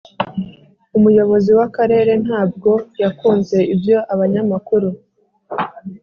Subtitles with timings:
[0.97, 4.89] umuyobozi w'akarere ntabwo yakunze ibyo abanyamakuru